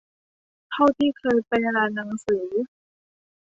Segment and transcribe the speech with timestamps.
[0.71, 2.47] เท่าที่เคยไปร้านหนังสือ